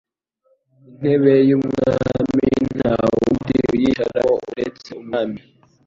Intebe 0.89 1.33
y'umwami 1.49 2.45
ntawundi 2.77 3.55
uyicaramo 3.73 4.33
uretse 4.49 4.89
umwami 4.99 5.39